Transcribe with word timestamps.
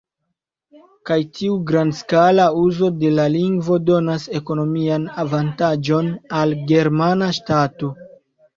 Kaj 1.09 1.17
tiu 1.39 1.57
grandskala 1.71 2.47
uzo 2.61 2.89
de 3.03 3.13
la 3.19 3.27
lingvo 3.35 3.79
donas 3.91 4.27
ekonomian 4.41 5.07
avantaĝon 5.27 6.13
al 6.41 6.57
la 6.57 6.69
germana 6.75 7.33
ŝtato. 7.43 7.95